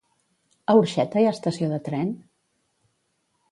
[0.73, 2.11] A Orxeta hi ha estació de tren?